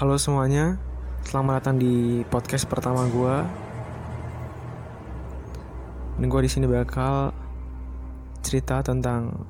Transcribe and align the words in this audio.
Halo 0.00 0.16
semuanya, 0.16 0.80
selamat 1.28 1.60
datang 1.60 1.76
di 1.76 2.24
podcast 2.32 2.64
pertama 2.64 3.04
gue. 3.04 3.36
Ini 6.16 6.24
gue 6.24 6.40
di 6.40 6.48
sini 6.48 6.64
bakal 6.64 7.36
cerita 8.40 8.80
tentang 8.80 9.44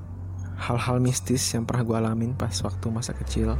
hal-hal 0.58 0.98
mistis 0.98 1.46
yang 1.54 1.62
pernah 1.62 1.86
gue 1.86 1.94
alamin 1.94 2.34
pas 2.34 2.50
waktu 2.66 2.82
masa 2.90 3.14
kecil. 3.14 3.54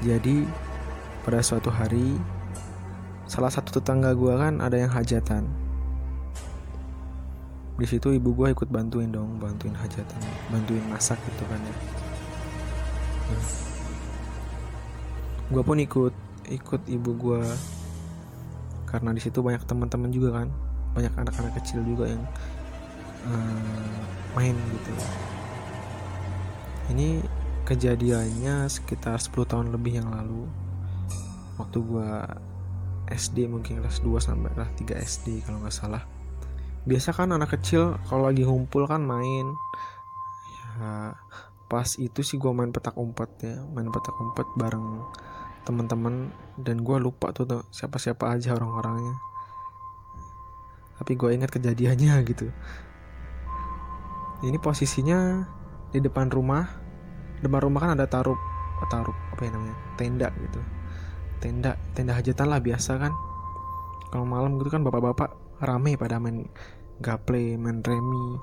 Jadi 0.00 0.48
pada 1.28 1.44
suatu 1.44 1.68
hari, 1.68 2.16
salah 3.28 3.52
satu 3.52 3.84
tetangga 3.84 4.16
gue 4.16 4.32
kan 4.32 4.64
ada 4.64 4.80
yang 4.80 4.88
hajatan. 4.88 5.44
Di 7.76 7.84
situ 7.84 8.16
ibu 8.16 8.32
gue 8.32 8.56
ikut 8.56 8.72
bantuin 8.72 9.12
dong, 9.12 9.36
bantuin 9.36 9.76
hajatan, 9.76 10.24
bantuin 10.48 10.88
masak 10.88 11.20
gitu 11.20 11.44
kan 11.52 11.60
ya. 11.60 11.76
Gue 15.48 15.62
pun 15.64 15.80
ikut, 15.80 16.14
ikut 16.52 16.82
ibu 16.88 17.10
gue 17.16 17.42
karena 18.88 19.12
di 19.12 19.20
situ 19.20 19.44
banyak 19.44 19.68
teman-teman 19.68 20.08
juga 20.08 20.40
kan, 20.40 20.48
banyak 20.96 21.12
anak-anak 21.12 21.60
kecil 21.60 21.84
juga 21.84 22.08
yang 22.08 22.24
uh, 23.28 24.00
main 24.36 24.56
gitu. 24.56 24.92
Ini 26.88 27.20
kejadiannya 27.68 28.64
sekitar 28.72 29.20
10 29.20 29.44
tahun 29.44 29.68
lebih 29.76 30.00
yang 30.00 30.08
lalu. 30.08 30.48
Waktu 31.60 31.78
gue 31.84 32.10
SD 33.12 33.48
mungkin 33.48 33.84
kelas 33.84 34.00
2 34.00 34.20
sampai 34.20 34.52
kelas 34.56 34.72
3 34.80 34.96
SD 35.04 35.26
kalau 35.44 35.60
nggak 35.60 35.76
salah. 35.76 36.04
Biasa 36.88 37.12
kan 37.12 37.28
anak 37.36 37.60
kecil 37.60 38.00
kalau 38.08 38.28
lagi 38.28 38.48
ngumpul 38.48 38.88
kan 38.88 39.04
main. 39.04 39.52
Ya 40.80 41.12
pas 41.68 41.84
itu 42.00 42.24
sih 42.24 42.40
gue 42.40 42.48
main 42.50 42.72
petak 42.72 42.96
umpet 42.96 43.28
ya. 43.44 43.60
Main 43.72 43.92
petak 43.92 44.16
umpet 44.16 44.48
bareng 44.56 45.04
teman-teman 45.68 46.32
dan 46.56 46.80
gue 46.80 46.96
lupa 46.96 47.28
tuh, 47.36 47.44
tuh 47.44 47.62
siapa-siapa 47.68 48.32
aja 48.32 48.56
orang-orangnya. 48.56 49.20
Tapi 50.98 51.12
gue 51.14 51.30
ingat 51.36 51.52
kejadiannya 51.52 52.14
gitu. 52.32 52.48
Ini 54.42 54.56
posisinya 54.58 55.44
di 55.92 56.00
depan 56.00 56.32
rumah. 56.32 56.64
Depan 57.44 57.60
rumah 57.62 57.80
kan 57.84 57.92
ada 57.94 58.08
tarup 58.08 58.40
tarup 58.88 59.14
apa 59.36 59.42
ya 59.44 59.50
namanya? 59.52 59.76
Tenda 60.00 60.28
gitu. 60.40 60.60
Tenda 61.38 61.76
tenda 61.92 62.16
hajatan 62.16 62.48
lah 62.48 62.64
biasa 62.64 62.96
kan. 62.96 63.12
Kalau 64.08 64.24
malam 64.24 64.56
gitu 64.56 64.72
kan 64.72 64.80
bapak-bapak 64.80 65.36
rame 65.60 66.00
pada 66.00 66.16
main 66.16 66.48
gaple 66.98 67.58
main 67.58 67.82
remi 67.82 68.38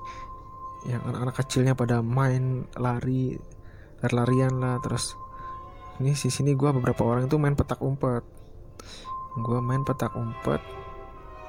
yang 0.86 1.02
anak-anak 1.02 1.36
kecilnya 1.42 1.74
pada 1.74 2.00
main 2.00 2.66
lari 2.78 3.34
lari-larian 4.02 4.54
lah. 4.62 4.78
Terus 4.82 5.18
ini 5.98 6.14
di 6.14 6.30
sini 6.30 6.54
gue 6.54 6.70
beberapa 6.70 7.02
orang 7.02 7.26
itu 7.26 7.36
main 7.36 7.58
petak 7.58 7.82
umpet. 7.82 8.22
Gue 9.36 9.58
main 9.60 9.84
petak 9.84 10.14
umpet 10.16 10.62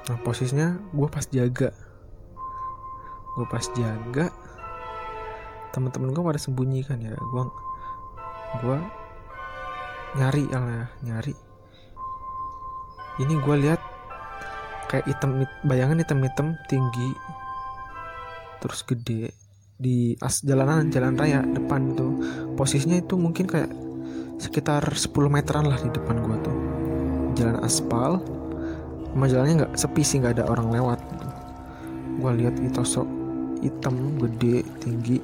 nah 0.08 0.16
posisinya 0.24 0.80
gue 0.92 1.08
pas 1.08 1.24
jaga. 1.28 1.70
Gue 3.36 3.46
pas 3.46 3.64
jaga 3.76 4.32
teman-teman 5.68 6.16
gue 6.16 6.22
pada 6.24 6.40
sembunyi 6.40 6.80
kan 6.82 6.98
ya. 6.98 7.12
Gue 7.12 7.44
gue 8.64 8.78
nyari 10.16 10.44
ya 10.48 10.88
nyari. 11.04 11.34
Ini 13.18 13.34
gue 13.36 13.56
lihat 13.68 13.80
kayak 14.88 15.04
hitam 15.04 15.44
bayangan 15.68 16.00
hitam-hitam 16.00 16.56
tinggi 16.72 17.12
terus 18.58 18.82
gede 18.82 19.34
di 19.78 20.18
as 20.18 20.42
jalanan 20.42 20.90
jalan 20.90 21.14
raya 21.14 21.42
depan 21.46 21.94
tuh 21.94 22.18
posisinya 22.58 22.98
itu 22.98 23.14
mungkin 23.14 23.46
kayak 23.46 23.70
sekitar 24.42 24.82
10 24.82 25.14
meteran 25.30 25.66
lah 25.66 25.78
di 25.78 25.90
depan 25.90 26.18
gue 26.22 26.36
tuh. 26.42 26.56
Jalan 27.38 27.62
aspal 27.62 28.18
sama 29.14 29.26
jalannya 29.26 29.54
nggak 29.64 29.74
sepi 29.78 30.02
sih 30.02 30.18
nggak 30.22 30.38
ada 30.38 30.44
orang 30.50 30.70
lewat 30.70 31.00
gue 32.18 32.32
lihat 32.42 32.58
itu 32.58 32.82
sok 32.82 33.06
hitam 33.62 34.18
gede 34.18 34.66
tinggi 34.82 35.22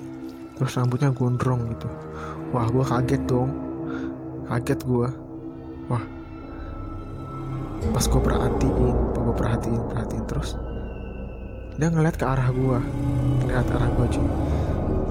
terus 0.54 0.78
rambutnya 0.78 1.10
gondrong 1.10 1.66
gitu. 1.74 1.90
Wah 2.54 2.70
gue 2.70 2.84
kaget 2.86 3.22
dong. 3.26 3.50
Kaget 4.46 4.80
gue 4.86 5.08
wah. 5.90 6.04
Pas 7.90 8.04
gue 8.06 8.22
perhatiin 8.22 8.96
gue 9.10 9.34
perhatiin 9.34 9.82
perhatiin 9.90 10.24
terus 10.30 10.54
dia 11.74 11.90
ngeliat 11.90 12.14
ke 12.14 12.22
arah 12.22 12.54
gue 12.54 12.78
ngeliat 13.42 13.66
arah 13.74 13.90
gue 13.90 14.06
cuy. 14.14 14.28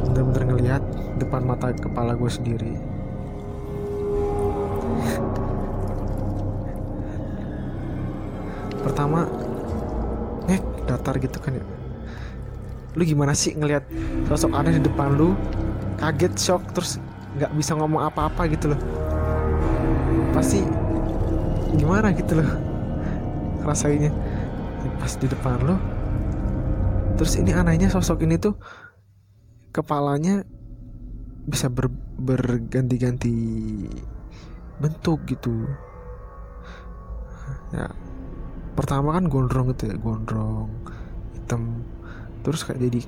Bener-bener 0.03 0.43
ngeliat 0.47 0.83
depan 1.19 1.43
mata 1.43 1.75
kepala 1.75 2.15
gue 2.15 2.31
sendiri. 2.31 2.73
Pertama 8.83 9.27
ngek 10.47 10.63
datar 10.87 11.15
gitu 11.19 11.37
kan 11.43 11.59
ya. 11.59 11.65
Lu 12.95 13.03
gimana 13.03 13.35
sih 13.35 13.55
ngelihat 13.55 13.83
sosok 14.31 14.55
aneh 14.55 14.79
di 14.79 14.83
depan 14.87 15.19
lu? 15.19 15.35
Kaget 15.99 16.33
shock 16.39 16.63
terus 16.71 16.99
nggak 17.39 17.51
bisa 17.59 17.75
ngomong 17.75 18.07
apa-apa 18.07 18.47
gitu 18.47 18.71
loh. 18.71 18.79
Pasti 20.31 20.63
gimana 21.75 22.15
gitu 22.15 22.39
loh. 22.39 22.49
Rasanya 23.67 24.11
pas 24.99 25.11
di 25.15 25.27
depan 25.27 25.59
lo 25.63 25.92
terus 27.23 27.39
ini 27.39 27.55
anehnya 27.55 27.87
sosok 27.87 28.27
ini 28.27 28.35
tuh 28.35 28.59
kepalanya 29.71 30.43
bisa 31.47 31.71
ber, 31.71 31.87
berganti-ganti 32.19 33.31
bentuk 34.83 35.23
gitu. 35.31 35.63
Ya 37.71 37.87
pertama 38.75 39.15
kan 39.15 39.31
gondrong 39.31 39.71
gitu 39.71 39.87
ya 39.87 39.95
gondrong 39.95 40.67
hitam. 41.31 41.87
Terus 42.43 42.67
kayak 42.67 42.91
jadi 42.91 43.07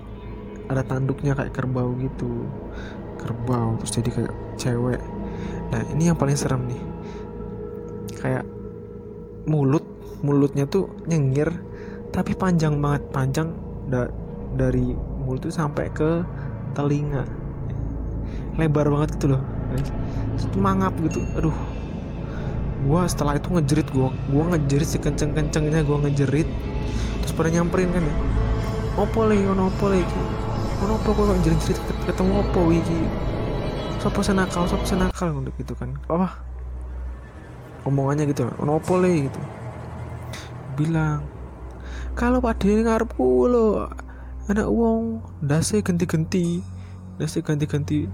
ada 0.72 0.88
tanduknya 0.88 1.36
kayak 1.36 1.52
kerbau 1.52 1.92
gitu. 2.00 2.48
Kerbau 3.20 3.76
terus 3.84 4.00
jadi 4.00 4.10
kayak 4.16 4.36
cewek. 4.56 5.04
Nah 5.76 5.84
ini 5.92 6.08
yang 6.08 6.16
paling 6.16 6.40
serem 6.40 6.64
nih. 6.72 6.84
Kayak 8.16 8.48
mulut 9.44 9.84
mulutnya 10.24 10.64
tuh 10.72 10.88
nyengir 11.04 11.52
tapi 12.16 12.32
panjang 12.32 12.80
banget 12.80 13.04
panjang 13.12 13.65
da 13.90 14.10
dari 14.56 14.96
mulut 15.26 15.46
tuh 15.46 15.54
sampai 15.54 15.92
ke 15.92 16.24
telinga. 16.74 17.26
Lebar 18.56 18.88
banget 18.88 19.20
gitu 19.20 19.36
loh. 19.36 19.42
Terus 20.40 20.56
mangap 20.56 20.96
gitu. 21.04 21.22
Aduh. 21.36 21.56
Gua 22.86 23.10
setelah 23.10 23.42
itu 23.42 23.50
ngejerit 23.50 23.88
gua 23.90 24.14
gua 24.30 24.54
ngejerit 24.54 24.86
sekenceng 24.86 25.34
kencengnya 25.34 25.82
gua 25.82 26.06
ngejerit. 26.06 26.46
Terus 27.24 27.34
pada 27.34 27.50
nyamperin 27.50 27.90
kan 27.90 28.04
ya. 28.06 28.16
Opo 28.96 29.28
le 29.28 29.36
ono 29.44 29.68
opo 29.68 29.92
le 29.92 30.06
iki? 30.06 30.22
Ono 30.86 30.96
opo 30.96 31.10
kok 31.12 31.40
jerit 31.44 31.60
jerit 31.66 31.82
ketemu 32.08 32.32
opo 32.46 32.62
iki? 32.72 33.00
Sopo 34.00 34.22
senakal 34.22 34.70
sopo 34.70 34.86
senakal 34.86 35.34
untuk 35.34 35.52
gitu 35.58 35.74
kan. 35.76 35.98
Apa? 36.08 36.40
Omongannya 37.84 38.30
gitu. 38.30 38.48
Ono 38.62 38.80
opo 38.80 39.02
gitu. 39.04 39.42
Bilang 40.80 41.35
kalau 42.16 42.40
pak 42.40 42.64
ini 42.64 42.88
ngarepku 42.88 43.52
lo 43.52 43.92
anak 44.48 44.72
uang 44.72 45.20
dasi 45.44 45.84
ganti-ganti 45.84 46.64
dasi 47.20 47.44
ganti-ganti. 47.44 48.08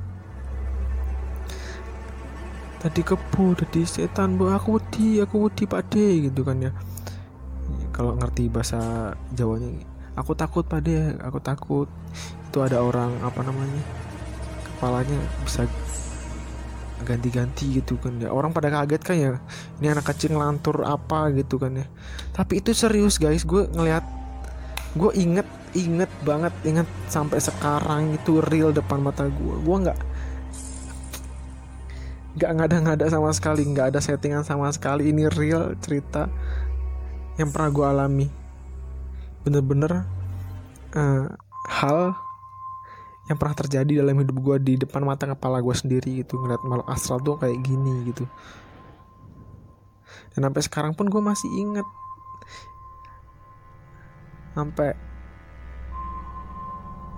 Tadi 2.82 3.02
kebu 3.06 3.54
tadi 3.54 3.86
setan 3.86 4.42
bu 4.42 4.50
aku 4.50 4.82
wedi 4.82 5.22
aku 5.22 5.54
pak 5.70 5.94
gitu 5.94 6.42
kan 6.42 6.58
ya. 6.66 6.72
Kalau 7.94 8.18
ngerti 8.18 8.50
bahasa 8.50 9.14
Jawanya 9.38 9.86
aku 10.18 10.34
takut 10.34 10.66
pada 10.66 11.14
aku 11.22 11.38
takut. 11.38 11.88
Itu 12.50 12.66
ada 12.66 12.82
orang 12.82 13.22
apa 13.22 13.46
namanya 13.46 13.86
kepalanya 14.66 15.20
bisa 15.46 15.70
ganti-ganti 17.04 17.82
gitu 17.82 17.98
kan 17.98 18.18
ya. 18.22 18.30
Orang 18.32 18.56
pada 18.56 18.72
kaget 18.72 19.02
kan 19.02 19.16
ya 19.18 19.32
ini 19.82 19.88
anak 19.92 20.08
kecil 20.10 20.38
ngelantur 20.38 20.86
apa 20.86 21.34
gitu 21.36 21.58
kan 21.58 21.76
ya. 21.82 21.86
Tapi 22.32 22.62
itu 22.64 22.72
serius 22.72 23.20
guys 23.20 23.44
gue 23.44 23.68
ngeliat 23.72 24.06
gue 24.96 25.12
inget 25.16 25.48
inget 25.72 26.12
banget 26.28 26.52
inget 26.68 26.88
sampai 27.08 27.40
sekarang 27.40 28.12
itu 28.12 28.44
real 28.44 28.76
depan 28.76 29.00
mata 29.00 29.24
gue 29.32 29.56
gue 29.64 29.78
nggak 29.88 30.00
nggak 32.32 32.52
ngada-ngada 32.56 33.06
sama 33.12 33.32
sekali 33.36 33.68
nggak 33.68 33.96
ada 33.96 34.00
settingan 34.00 34.44
sama 34.48 34.72
sekali. 34.72 35.12
Ini 35.12 35.28
real 35.32 35.76
cerita 35.84 36.32
yang 37.36 37.52
pernah 37.52 37.70
gue 37.72 37.86
alami. 37.88 38.28
Bener-bener 39.44 40.06
uh, 40.96 41.26
hal 41.68 42.16
yang 43.30 43.38
pernah 43.38 43.54
terjadi 43.54 44.02
dalam 44.02 44.18
hidup 44.18 44.38
gue 44.42 44.58
di 44.62 44.74
depan 44.82 45.06
mata 45.06 45.30
kepala 45.30 45.62
gue 45.62 45.76
sendiri 45.78 46.26
gitu 46.26 46.42
ngeliat 46.42 46.62
makhluk 46.66 46.88
astral 46.90 47.22
tuh 47.22 47.38
kayak 47.38 47.62
gini 47.62 48.10
gitu. 48.10 48.26
Dan 50.36 50.48
sampai 50.48 50.62
sekarang 50.64 50.94
pun 50.98 51.12
gue 51.12 51.22
masih 51.22 51.50
inget 51.54 51.88
sampai 54.52 54.92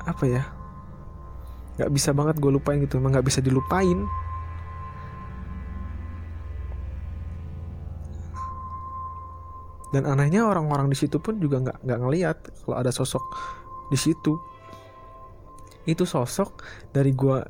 apa 0.03 0.23
ya? 0.27 0.43
Nggak 1.79 1.91
bisa 1.95 2.09
banget 2.13 2.35
gue 2.37 2.51
lupain 2.51 2.77
gitu 2.77 2.99
emang 2.99 3.15
nggak 3.15 3.25
bisa 3.25 3.39
dilupain. 3.39 4.05
Dan 9.93 10.09
anehnya 10.09 10.49
orang-orang 10.49 10.89
di 10.89 10.97
situ 10.97 11.21
pun 11.21 11.37
juga 11.37 11.61
nggak 11.61 11.85
nggak 11.85 11.99
ngelihat 12.01 12.37
kalau 12.65 12.75
ada 12.81 12.89
sosok 12.89 13.21
di 13.93 13.97
situ 13.97 14.52
itu 15.89 16.03
sosok 16.07 16.63
dari 16.95 17.11
gua 17.11 17.43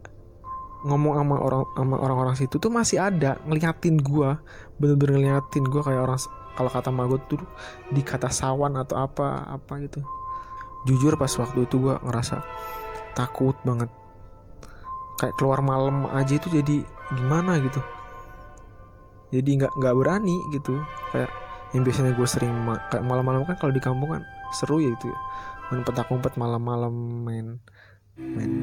ngomong 0.84 1.16
sama 1.16 1.36
orang 1.40 1.64
sama 1.80 1.96
orang-orang 1.96 2.36
situ 2.36 2.56
tuh 2.60 2.72
masih 2.74 3.00
ada 3.00 3.40
ngeliatin 3.48 4.00
gua. 4.00 4.42
Bener-bener 4.78 5.22
ngeliatin 5.22 5.64
gua 5.68 5.82
kayak 5.86 6.02
orang 6.04 6.20
kalau 6.54 6.70
kata 6.70 6.94
gue 6.94 7.20
tuh 7.26 7.42
di 7.90 8.06
kata 8.06 8.30
sawan 8.30 8.78
atau 8.78 9.02
apa 9.02 9.48
apa 9.50 9.74
gitu. 9.82 10.06
Jujur 10.86 11.18
pas 11.18 11.32
waktu 11.32 11.66
itu 11.66 11.82
gua 11.82 11.98
ngerasa 12.04 12.44
takut 13.18 13.58
banget. 13.66 13.90
Kayak 15.18 15.36
keluar 15.40 15.64
malam 15.64 16.10
aja 16.12 16.36
itu 16.36 16.50
jadi 16.52 16.84
gimana 17.16 17.58
gitu. 17.62 17.82
Jadi 19.34 19.50
nggak 19.62 19.74
nggak 19.82 19.94
berani 19.98 20.38
gitu. 20.54 20.78
Kayak 21.10 21.32
yang 21.74 21.82
biasanya 21.82 22.14
gue 22.14 22.28
sering 22.30 22.54
ma 22.54 22.78
kayak 22.94 23.02
malam-malam 23.02 23.50
kan 23.50 23.58
kalau 23.58 23.74
di 23.74 23.82
kampung 23.82 24.14
kan 24.14 24.22
seru 24.54 24.78
ya 24.78 24.94
itu 24.94 25.10
ya. 25.10 25.20
Main 25.74 25.82
petak 25.82 26.06
umpet 26.14 26.38
malam-malam 26.38 26.94
main 27.26 27.58
main 28.14 28.54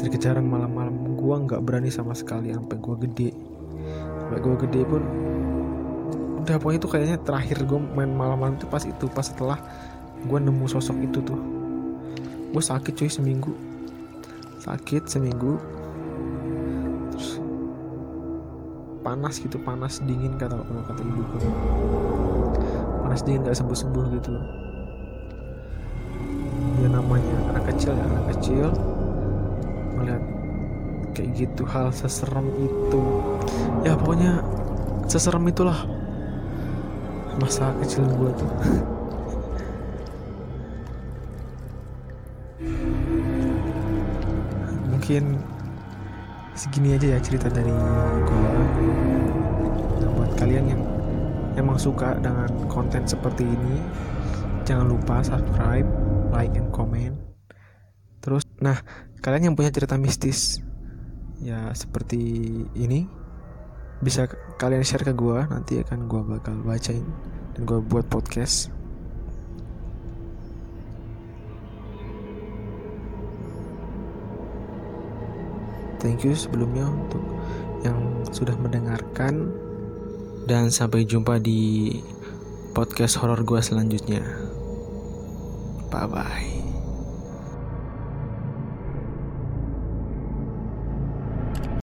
kejar-kejaran 0.00 0.40
malam-malam 0.40 1.12
gue 1.12 1.34
nggak 1.44 1.60
berani 1.60 1.92
sama 1.92 2.16
sekali 2.16 2.48
sampai 2.48 2.80
gue 2.80 2.94
gede. 3.08 3.30
Sampai 4.24 4.40
gue 4.40 4.54
gede 4.64 4.80
pun 4.88 5.02
udah 6.40 6.56
pokoknya 6.56 6.80
itu 6.80 6.88
kayaknya 6.88 7.18
terakhir 7.20 7.58
gue 7.68 7.76
main 7.92 8.08
malam-malam 8.08 8.56
itu 8.56 8.64
pas 8.64 8.80
itu 8.80 9.04
pas 9.12 9.28
setelah 9.28 9.60
gue 10.24 10.38
nemu 10.40 10.64
sosok 10.64 10.96
itu 11.04 11.20
tuh. 11.20 11.36
Gue 12.56 12.62
sakit 12.64 12.96
cuy 12.96 13.10
seminggu. 13.12 13.52
Sakit 14.64 15.04
seminggu. 15.04 15.60
Terus 17.12 17.36
panas 19.04 19.36
gitu 19.44 19.60
panas 19.60 20.00
dingin 20.08 20.40
kata 20.40 20.56
kata 20.56 21.00
ibu 21.04 21.22
gue 21.36 21.40
panas 23.00 23.24
dingin 23.24 23.48
gak 23.48 23.56
sembuh 23.56 23.76
sembuh 23.76 24.04
gitu 24.20 24.32
ya 26.80 26.88
namanya 26.88 27.36
anak 27.52 27.76
kecil 27.76 27.92
ya 27.92 28.04
anak 28.08 28.24
kecil. 28.36 28.68
Melihat 30.00 30.22
kayak 31.12 31.30
gitu 31.36 31.62
hal 31.68 31.92
seserem 31.92 32.48
itu. 32.56 33.02
Ya 33.84 33.92
pokoknya 34.00 34.40
seserem 35.06 35.48
itulah 35.48 35.76
masa 37.36 37.72
kecil 37.84 38.08
gue 38.08 38.32
tuh. 38.32 38.50
Mungkin 44.96 45.36
segini 46.60 46.92
aja 46.92 47.16
ya 47.16 47.18
cerita 47.24 47.48
dari 47.48 47.72
gue 47.72 48.52
nah, 49.96 50.10
buat 50.12 50.36
kalian 50.36 50.76
yang 50.76 50.82
emang 51.56 51.80
suka 51.80 52.20
dengan 52.20 52.52
konten 52.68 53.08
seperti 53.08 53.48
ini 53.48 53.80
jangan 54.68 54.92
lupa 54.92 55.24
subscribe 55.24 55.88
like 56.30 56.54
and 56.54 56.70
comment. 56.70 57.18
Terus 58.22 58.46
nah 58.62 58.78
kalian 59.20 59.52
yang 59.52 59.56
punya 59.56 59.74
cerita 59.74 60.00
mistis 60.00 60.62
ya 61.40 61.72
seperti 61.72 62.20
ini 62.76 63.08
bisa 64.00 64.28
kalian 64.56 64.84
share 64.84 65.04
ke 65.04 65.12
gue 65.12 65.44
nanti 65.48 65.80
akan 65.84 66.08
gue 66.08 66.22
bakal 66.24 66.56
bacain 66.64 67.04
dan 67.56 67.62
gue 67.68 67.78
buat 67.84 68.08
podcast. 68.08 68.72
Thank 76.00 76.24
you 76.24 76.32
sebelumnya 76.32 76.88
untuk 76.88 77.20
yang 77.84 78.24
sudah 78.32 78.56
mendengarkan 78.56 79.52
dan 80.48 80.72
sampai 80.72 81.04
jumpa 81.04 81.36
di 81.44 81.92
podcast 82.72 83.20
horor 83.20 83.44
gue 83.44 83.60
selanjutnya 83.60 84.49
bye 85.90 86.06
bye 86.06 86.59